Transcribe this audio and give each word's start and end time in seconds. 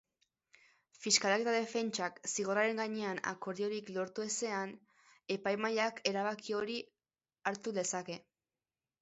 Fiskalak 1.01 1.43
eta 1.43 1.51
defentsak 1.55 2.17
zigorraren 2.29 2.81
gainean 2.83 3.21
akordiorik 3.33 3.93
lortu 3.99 4.25
ezean 4.31 4.73
epaimahaiak 5.37 6.03
erabaki 6.15 6.57
hori 6.63 6.81
hartu 7.53 7.77
lezake. 7.79 8.19